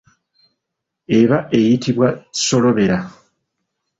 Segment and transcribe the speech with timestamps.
[1.19, 2.07] Eba eyitibwa
[2.43, 2.97] solobera.